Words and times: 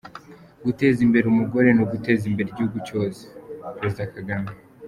Guteza 0.65 0.99
imbere 1.07 1.25
umugore 1.27 1.67
ni 1.73 1.81
uguteza 1.85 2.23
imbere 2.29 2.47
igihugu 2.49 2.77
cyose- 2.87 3.21
Perezida 3.77 4.11
Kagame 4.15 4.49